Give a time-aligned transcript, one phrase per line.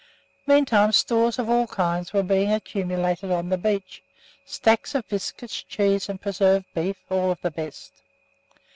[0.47, 4.01] Meantime stores of all kinds were being accumulated on the beach
[4.45, 7.91] stacks of biscuits, cheese and preserved beef, all of the best.